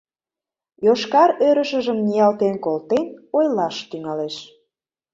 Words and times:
Йошкар 0.85 1.29
ӧрышыжым 1.47 1.99
ниялтен 2.05 2.55
колтен, 2.65 3.05
ойлаш 3.37 3.75
тӱҥалеш. 3.89 4.35